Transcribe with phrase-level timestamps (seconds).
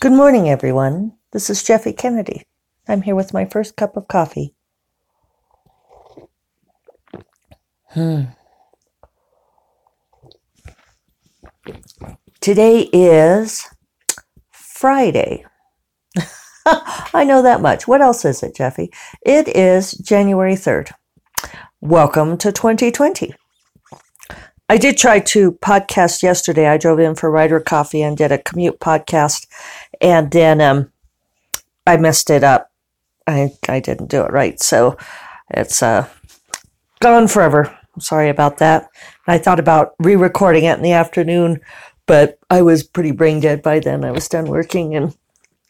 [0.00, 1.14] Good morning, everyone.
[1.32, 2.46] This is Jeffe Kennedy.
[2.86, 4.54] I'm here with my first cup of coffee.
[7.86, 8.26] Hmm.
[12.40, 13.66] Today is
[14.52, 15.44] Friday.
[16.64, 17.88] I know that much.
[17.88, 18.92] What else is it, Jeffe?
[19.22, 20.92] It is January 3rd.
[21.80, 23.34] Welcome to 2020.
[24.68, 26.68] I did try to podcast yesterday.
[26.68, 29.46] I drove in for Writer Coffee and did a commute podcast,
[30.00, 30.92] and then um,
[31.86, 32.70] I messed it up.
[33.26, 34.98] I I didn't do it right, so
[35.50, 36.06] it's uh,
[37.00, 37.74] gone forever.
[37.94, 38.90] I'm sorry about that.
[39.26, 41.60] I thought about re-recording it in the afternoon,
[42.06, 44.04] but I was pretty brain dead by then.
[44.04, 45.16] I was done working, and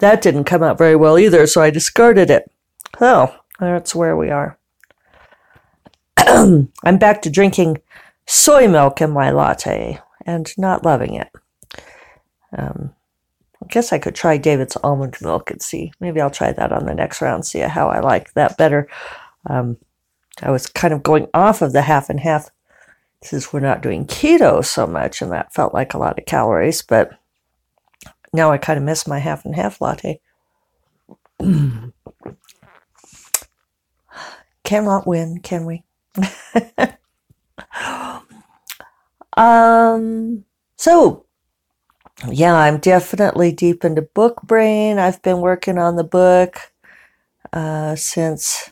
[0.00, 1.46] that didn't come out very well either.
[1.46, 2.50] So I discarded it.
[2.98, 4.58] So that's where we are.
[6.16, 7.78] I'm back to drinking
[8.30, 11.28] soy milk in my latte and not loving it.
[12.56, 12.94] Um,
[13.62, 15.92] I guess I could try David's almond milk and see.
[15.98, 18.88] Maybe I'll try that on the next round, see how I like that better.
[19.46, 19.78] Um,
[20.42, 22.50] I was kind of going off of the half and half
[23.20, 26.82] since we're not doing keto so much, and that felt like a lot of calories,
[26.82, 27.10] but
[28.32, 30.20] now I kind of miss my half and half latte.
[34.64, 35.82] Cannot win, can we?
[39.40, 40.44] Um,
[40.76, 41.24] so
[42.30, 44.98] yeah, I'm definitely deep into book brain.
[44.98, 46.72] I've been working on the book
[47.54, 48.70] uh, since,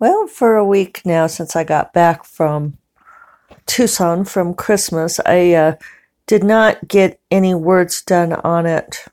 [0.00, 2.76] well, for a week now since I got back from
[3.66, 5.20] Tucson from Christmas.
[5.24, 5.76] I uh,
[6.26, 9.04] did not get any words done on it.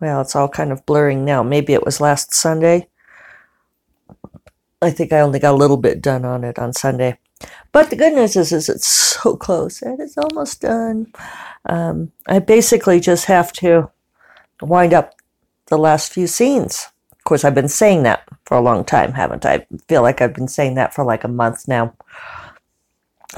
[0.00, 1.42] Well, it's all kind of blurring now.
[1.42, 2.88] Maybe it was last Sunday.
[4.84, 7.18] I think I only got a little bit done on it on Sunday.
[7.72, 8.86] But the good news is, is it's
[9.22, 11.12] so close and it's almost done.
[11.66, 13.90] Um, I basically just have to
[14.60, 15.14] wind up
[15.66, 16.88] the last few scenes.
[17.12, 19.54] Of course, I've been saying that for a long time, haven't I?
[19.54, 21.94] I feel like I've been saying that for like a month now.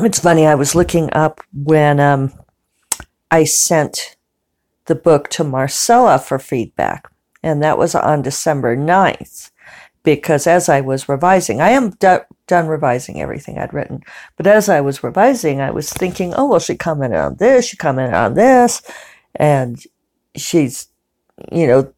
[0.00, 2.32] It's funny, I was looking up when um,
[3.30, 4.16] I sent
[4.86, 7.08] the book to Marcella for feedback,
[7.42, 9.50] and that was on December 9th
[10.06, 14.04] because as I was revising, I am do- done revising everything I'd written,
[14.36, 17.76] but as I was revising, I was thinking, oh, well, she commented on this, she
[17.76, 18.82] commented on this,
[19.34, 19.82] and
[20.36, 20.86] she's,
[21.50, 21.92] you know,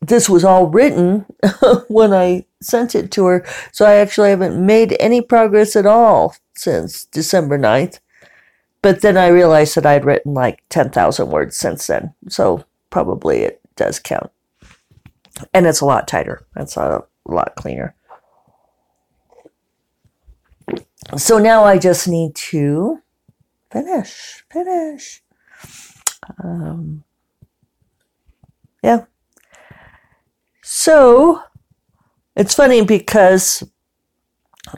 [0.00, 1.24] this was all written
[1.88, 3.46] when I sent it to her.
[3.70, 8.00] So I actually haven't made any progress at all since December 9th.
[8.82, 12.12] But then I realized that I'd written like 10,000 words since then.
[12.28, 14.30] So probably it does count.
[15.54, 16.44] And it's a lot tighter.
[16.54, 17.94] That's a a lot cleaner.
[21.16, 23.02] So now I just need to
[23.70, 25.22] finish, finish.
[26.42, 27.04] Um,
[28.82, 29.04] yeah.
[30.62, 31.42] So
[32.34, 33.62] it's funny because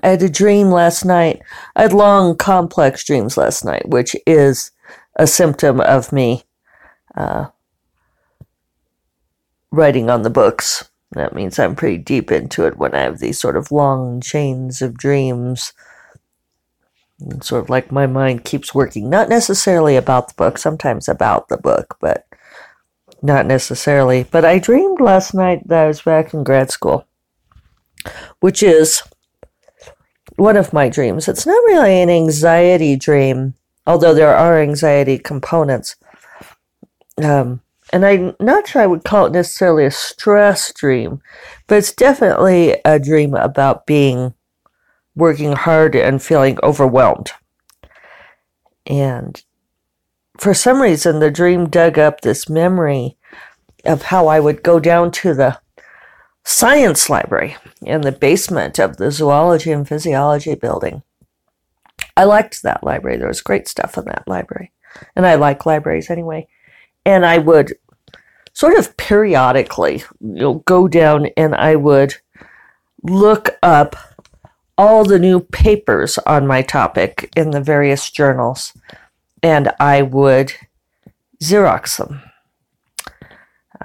[0.03, 1.41] I had a dream last night.
[1.75, 4.70] I had long, complex dreams last night, which is
[5.16, 6.44] a symptom of me
[7.16, 7.47] uh,
[9.70, 10.88] writing on the books.
[11.12, 14.82] That means I'm pretty deep into it when I have these sort of long chains
[14.82, 15.72] of dreams.
[17.20, 21.48] And sort of like my mind keeps working, not necessarily about the book, sometimes about
[21.48, 22.26] the book, but
[23.22, 24.24] not necessarily.
[24.24, 27.06] But I dreamed last night that I was back in grad school,
[28.41, 29.02] which is
[30.36, 31.26] one of my dreams.
[31.26, 33.54] It's not really an anxiety dream,
[33.86, 35.97] although there are anxiety components.
[37.20, 37.62] Um,
[37.93, 41.22] and I'm not sure I would call it necessarily a stress dream,
[41.66, 44.34] but it's definitely a dream about being
[45.15, 47.32] working hard and feeling overwhelmed.
[48.87, 49.43] And
[50.38, 53.16] for some reason, the dream dug up this memory
[53.84, 55.59] of how I would go down to the
[56.44, 61.03] science library in the basement of the zoology and physiology building.
[62.16, 63.16] I liked that library.
[63.16, 64.72] There was great stuff in that library.
[65.15, 66.48] And I like libraries anyway
[67.08, 67.72] and I would
[68.52, 72.16] sort of periodically you know, go down and I would
[73.03, 73.97] look up
[74.77, 78.74] all the new papers on my topic in the various journals
[79.42, 80.53] and I would
[81.42, 82.21] Xerox them.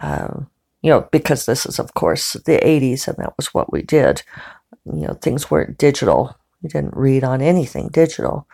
[0.02, 0.50] Um,
[0.82, 4.22] you know, because this is, of course, the 80s and that was what we did.
[4.86, 6.36] You know, things weren't digital.
[6.62, 8.48] You didn't read on anything digital.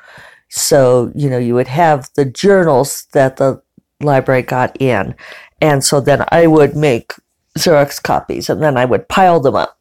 [0.49, 3.63] So, you know, you would have the journals that the
[4.01, 5.15] library got in.
[5.61, 7.13] And so then I would make
[7.57, 9.77] Xerox copies and then I would pile them up.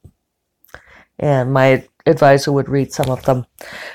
[1.19, 3.47] And my advisor would read some of them.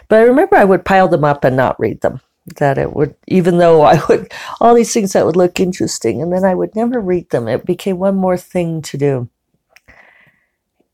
[0.07, 2.21] But I remember I would pile them up and not read them.
[2.57, 6.31] that it would, even though I would, all these things that would look interesting, and
[6.31, 7.47] then I would never read them.
[7.47, 9.29] It became one more thing to do.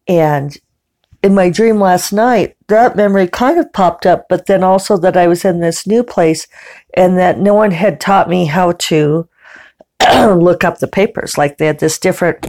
[0.07, 0.57] And
[1.21, 5.18] in my dream last night, that memory kind of popped up, but then also that
[5.18, 6.48] I was in this new place
[6.94, 9.27] and that no one had taught me how to
[10.25, 11.38] look up the papers.
[11.38, 12.48] Like they had this different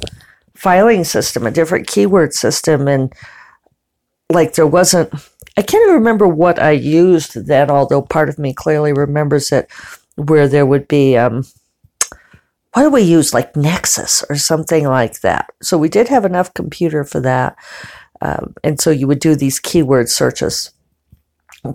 [0.55, 3.13] filing system, a different keyword system, and
[4.31, 5.13] like there wasn't,
[5.57, 9.69] I can't even remember what I used then, although part of me clearly remembers it,
[10.15, 11.45] where there would be, um,
[12.73, 13.35] what do we use?
[13.35, 15.51] Like Nexus or something like that.
[15.61, 17.57] So we did have enough computer for that.
[18.21, 20.71] Um, and so you would do these keyword searches.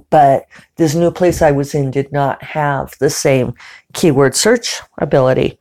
[0.10, 0.46] But
[0.78, 3.54] this new place I was in did not have the same
[3.94, 5.60] keyword search ability.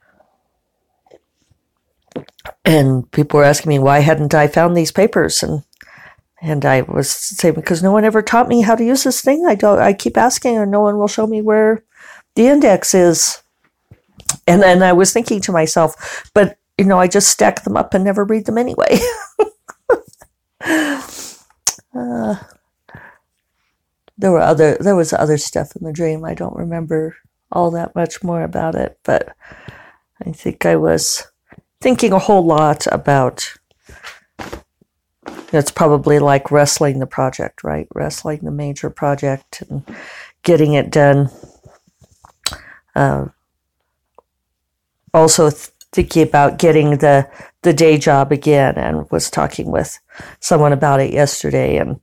[2.64, 5.62] And people were asking me why hadn't I found these papers and
[6.40, 9.46] and I was saying because no one ever taught me how to use this thing.
[9.46, 11.82] I don't I keep asking and no one will show me where
[12.34, 13.42] the index is.
[14.46, 17.94] And then I was thinking to myself, but you know, I just stack them up
[17.94, 18.98] and never read them anyway.
[21.94, 22.36] Uh,
[24.16, 26.24] there were other there was other stuff in the dream.
[26.24, 27.16] I don't remember
[27.50, 29.34] all that much more about it, but
[30.24, 31.26] I think I was
[31.80, 33.54] thinking a whole lot about
[35.52, 37.86] it's probably like wrestling the project, right?
[37.94, 39.84] Wrestling the major project and
[40.42, 41.30] getting it done.
[42.96, 43.26] Uh,
[45.12, 47.28] also thinking about getting the
[47.64, 49.98] the day job again and was talking with
[50.40, 51.76] someone about it yesterday.
[51.76, 52.00] And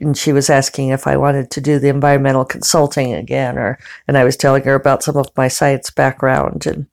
[0.00, 3.78] and she was asking if I wanted to do the environmental consulting again or
[4.08, 6.86] and I was telling her about some of my science background and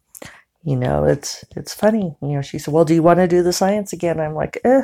[0.64, 3.42] you know it's it's funny you know she said well do you want to do
[3.42, 4.20] the science again?
[4.20, 4.82] I'm like eh.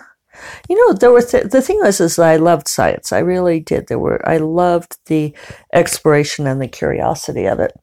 [0.68, 3.12] You know there were th- the thing was is I loved science.
[3.12, 3.88] I really did.
[3.88, 5.36] There were I loved the
[5.74, 7.74] exploration and the curiosity of it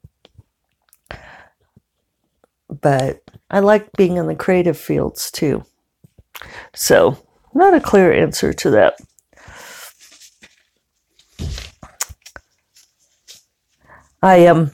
[2.79, 5.65] but I like being in the creative fields too.
[6.73, 7.17] So,
[7.53, 8.97] not a clear answer to that.
[14.23, 14.71] I am um,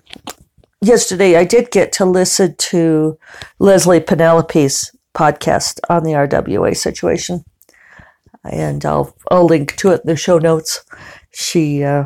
[0.82, 3.18] yesterday I did get to listen to
[3.60, 7.44] Leslye Penelope's podcast on the RWA situation.
[8.44, 10.86] And I'll I'll link to it in the show notes.
[11.32, 12.06] She uh,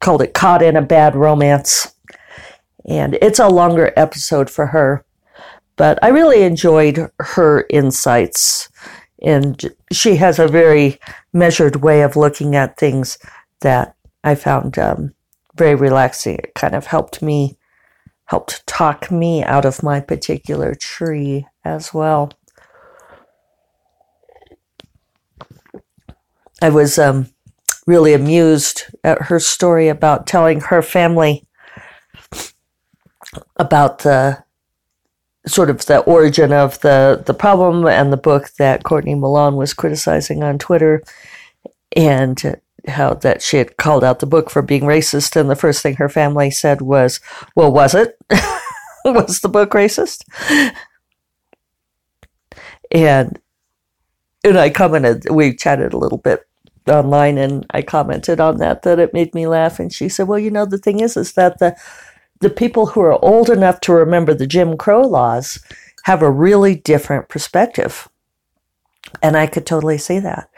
[0.00, 1.91] called it Caught in a Bad Romance.
[2.86, 5.04] And it's a longer episode for her
[5.76, 8.68] but I really enjoyed her insights.
[9.22, 10.98] And she has a very
[11.32, 13.18] measured way of looking at things
[13.60, 13.94] that
[14.24, 15.14] I found um,
[15.56, 16.36] very relaxing.
[16.36, 17.56] It kind of helped me,
[18.26, 22.32] helped talk me out of my particular tree as well.
[26.60, 27.28] I was um,
[27.86, 31.44] really amused at her story about telling her family
[33.56, 34.44] about the
[35.46, 39.74] sort of the origin of the the problem and the book that Courtney Milan was
[39.74, 41.02] criticizing on Twitter,
[41.96, 45.82] and how that she had called out the book for being racist, and the first
[45.82, 47.20] thing her family said was,
[47.56, 48.16] "Well, was it?
[49.04, 50.24] was the book racist?"
[52.90, 53.38] And
[54.44, 56.46] and I commented, we chatted a little bit
[56.88, 60.38] online, and I commented on that that it made me laugh, and she said, "Well,
[60.38, 61.76] you know, the thing is, is that the."
[62.42, 65.60] The people who are old enough to remember the Jim Crow laws
[66.06, 68.08] have a really different perspective.
[69.22, 70.50] And I could totally see that.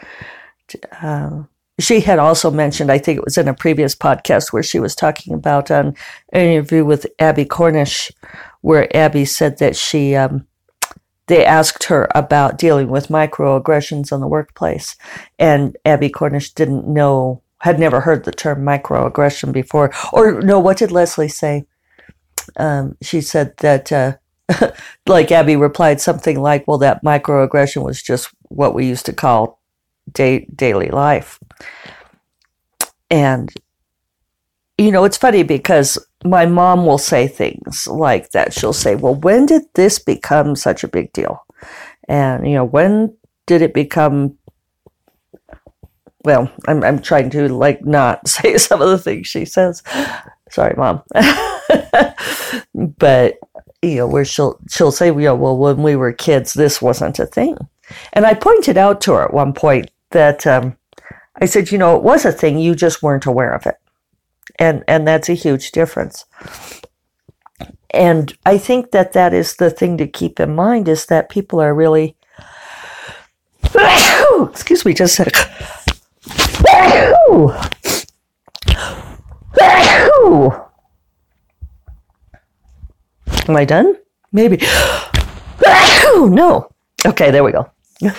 [1.03, 4.79] Um, she had also mentioned, I think it was in a previous podcast where she
[4.79, 5.95] was talking about an
[6.33, 8.11] interview with Abby Cornish,
[8.63, 10.47] where Abby said that she, um,
[11.27, 14.97] they asked her about dealing with microaggressions in the workplace.
[15.39, 19.93] And Abby Cornish didn't know, had never heard the term microaggression before.
[20.15, 21.67] Or no, what did Leslye say?
[22.57, 24.17] Um, she said that, uh,
[25.07, 29.61] like Abby replied something like, well, that microaggression was just what we used to call
[30.13, 31.39] day, daily life.
[33.11, 33.53] And,
[34.79, 38.53] you know, it's funny because my mom will say things like that.
[38.53, 41.45] She'll say, well, when did this become such a big deal?
[42.09, 44.37] And, you know, when did it become
[46.25, 49.83] well, I'm I'm trying to like not say some of the things she says.
[50.51, 51.03] Sorry, mom.
[52.75, 53.39] but
[53.85, 57.19] you know, where she'll she'll say, you know, well, when we were kids, this wasn't
[57.19, 57.57] a thing.
[58.13, 60.77] And I pointed out to her at one point that um,
[61.41, 63.77] I said, you know, it was a thing, you just weren't aware of it,
[64.59, 66.25] and and that's a huge difference.
[67.91, 71.61] And I think that that is the thing to keep in mind is that people
[71.61, 72.17] are really.
[74.51, 75.51] Excuse me, just a second.
[83.49, 83.97] Am I done?
[84.33, 84.57] Maybe.
[86.29, 86.71] no.
[87.07, 87.71] Okay, there we go.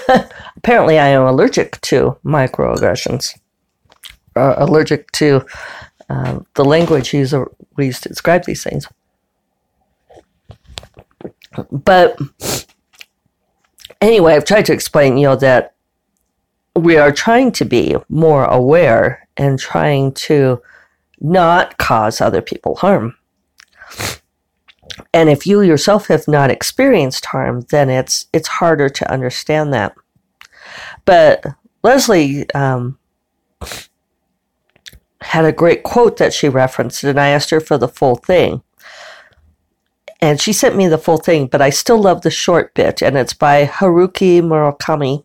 [0.57, 3.37] Apparently, I am allergic to microaggressions.
[4.35, 5.45] Uh, allergic to
[6.09, 7.33] uh, the language used,
[7.77, 8.87] we use to describe these things.
[11.71, 12.19] But
[14.01, 15.75] anyway, I've tried to explain, you know, that
[16.75, 20.61] we are trying to be more aware and trying to
[21.21, 23.15] not cause other people harm.
[25.13, 29.95] And if you yourself have not experienced harm, then it's it's harder to understand that.
[31.05, 31.43] But
[31.83, 32.97] Leslye um,
[35.21, 38.61] had a great quote that she referenced, and I asked her for the full thing.
[40.21, 43.17] And she sent me the full thing, but I still love the short bit, and
[43.17, 45.23] it's by Haruki Murakami,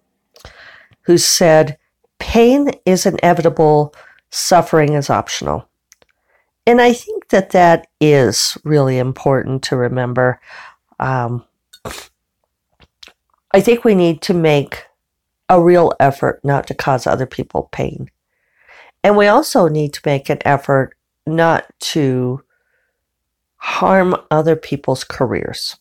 [1.03, 1.79] who said,
[2.19, 3.95] Pain is inevitable,
[4.31, 5.69] suffering is optional.
[6.67, 10.41] And I think that that is really important to remember.
[10.99, 11.45] Um,
[13.53, 14.85] I think we need to make
[15.49, 18.11] a real effort not to cause other people pain.
[19.03, 20.95] And we also need to make an effort
[21.27, 22.43] not to
[23.57, 25.77] harm other people's careers,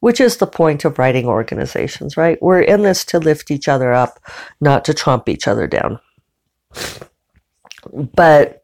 [0.00, 2.40] which is the point of writing organizations, right?
[2.40, 4.20] We're in this to lift each other up,
[4.60, 5.98] not to trump each other down.
[7.92, 8.62] But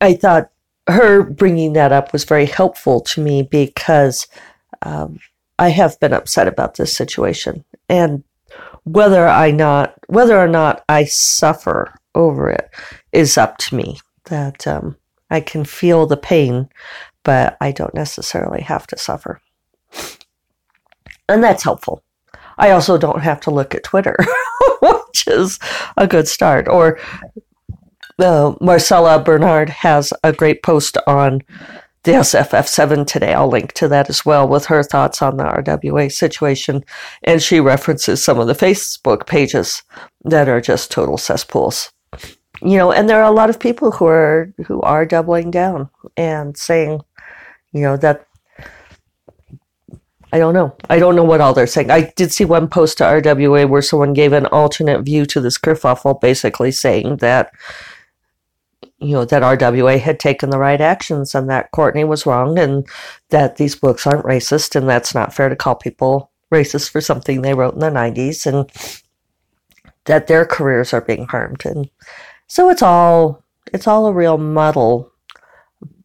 [0.00, 0.50] I thought
[0.90, 4.26] her bringing that up was very helpful to me because
[4.82, 5.18] um,
[5.58, 8.24] I have been upset about this situation, and
[8.84, 12.70] whether I not whether or not I suffer over it
[13.12, 13.98] is up to me.
[14.26, 14.96] That um,
[15.30, 16.68] I can feel the pain,
[17.24, 19.40] but I don't necessarily have to suffer,
[21.28, 22.02] and that's helpful.
[22.58, 24.16] I also don't have to look at Twitter,
[24.82, 25.58] which is
[25.96, 26.98] a good start, or
[28.20, 31.42] Marcella Burnard has a great post on
[32.02, 33.34] the SFF7 today.
[33.34, 36.84] I'll link to that as well with her thoughts on the RWA situation.
[37.22, 39.82] And she references some of the Facebook pages
[40.24, 41.92] that are just total cesspools.
[42.62, 45.88] You know, and there are a lot of people who are who are doubling down
[46.16, 47.00] and saying,
[47.72, 48.26] you know, that
[50.32, 50.76] I don't know.
[50.88, 51.90] I don't know what all they're saying.
[51.90, 55.58] I did see one post to RWA where someone gave an alternate view to this
[55.58, 57.50] kerfuffle, basically saying that
[59.00, 62.86] you know, that RWA had taken the right actions and that Courtney was wrong and
[63.30, 67.40] that these books aren't racist and that's not fair to call people racist for something
[67.40, 68.70] they wrote in the 90s and
[70.04, 71.64] that their careers are being harmed.
[71.64, 71.88] And
[72.46, 73.42] so it's all
[73.72, 75.10] it's all a real muddle.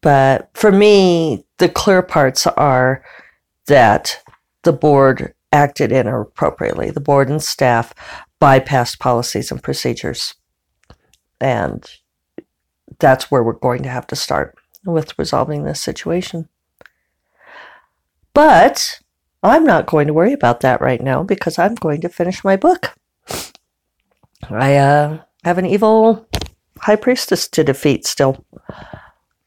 [0.00, 3.04] But for me, the clear parts are
[3.66, 4.22] that
[4.62, 6.90] the board acted inappropriately.
[6.90, 7.92] The board and staff
[8.40, 10.34] bypassed policies and procedures.
[11.40, 11.84] And
[12.98, 16.48] that's where we're going to have to start with resolving this situation.
[18.34, 19.00] But
[19.42, 22.56] I'm not going to worry about that right now because I'm going to finish my
[22.56, 22.94] book.
[24.50, 26.26] I uh, have an evil
[26.78, 28.44] high priestess to defeat still.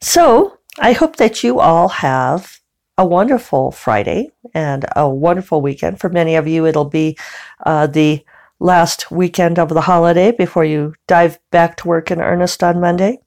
[0.01, 2.59] So I hope that you all have
[2.97, 5.99] a wonderful Friday and a wonderful weekend.
[5.99, 7.17] For many of you, it'll be
[7.65, 8.25] uh, the
[8.59, 13.19] last weekend of the holiday before you dive back to work in earnest on Monday.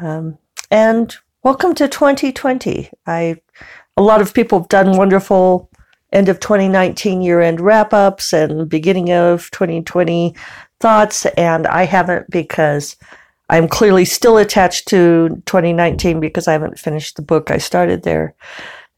[0.00, 0.38] Um,
[0.70, 2.90] and welcome to 2020.
[3.06, 3.40] I
[3.96, 5.68] a lot of people have done wonderful
[6.12, 10.34] end of 2019 year end wrap ups and beginning of 2020
[10.78, 12.96] thoughts, and I haven't because
[13.48, 18.34] I'm clearly still attached to 2019 because I haven't finished the book I started there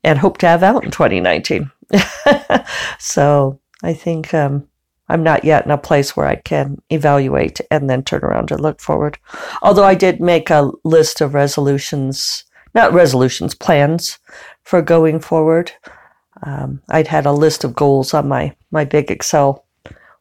[0.05, 1.71] and hope to have out in 2019.
[2.99, 4.69] so I think um,
[5.09, 8.61] I'm not yet in a place where I can evaluate and then turn around and
[8.61, 9.19] look forward.
[9.63, 12.45] Although I did make a list of resolutions,
[12.75, 14.19] not resolutions, plans
[14.63, 15.73] for going forward.
[16.45, 19.65] Um, I'd had a list of goals on my, my big Excel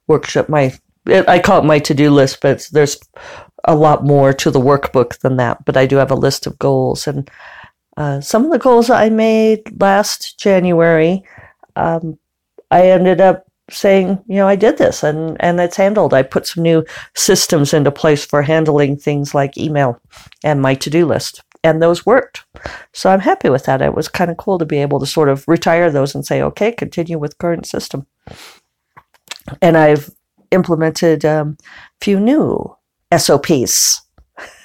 [0.07, 0.49] workshop.
[0.49, 0.73] My
[1.07, 2.99] I call it my to do list, but there's
[3.63, 5.65] a lot more to the workbook than that.
[5.65, 7.29] But I do have a list of goals, and
[7.97, 11.23] uh, some of the goals I made last January,
[11.75, 12.19] um,
[12.69, 16.13] I ended up saying, you know, I did this and, and it's handled.
[16.13, 16.85] I put some new
[17.15, 19.99] systems into place for handling things like email
[20.43, 21.41] and my to do list.
[21.63, 22.43] And those worked.
[22.93, 23.81] So I'm happy with that.
[23.81, 26.41] It was kind of cool to be able to sort of retire those and say,
[26.41, 28.07] okay, continue with current system.
[29.61, 30.09] And I've
[30.51, 32.75] implemented um, a few new
[33.15, 34.01] SOPs.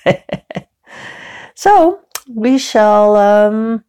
[1.55, 3.85] so we shall um,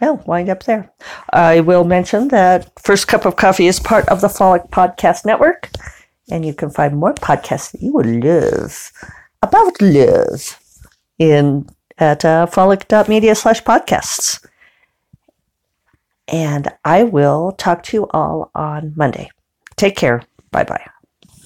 [0.00, 0.90] well, wind up there.
[1.32, 5.70] I will mention that First Cup of Coffee is part of the Frolic Podcast Network,
[6.30, 8.92] and you can find more podcasts that you will love
[9.42, 10.58] about love
[11.18, 11.66] in
[11.98, 14.44] at uh, frolic.media slash podcasts.
[16.28, 19.30] And I will talk to you all on Monday.
[19.76, 20.22] Take care.
[20.50, 20.84] Bye bye.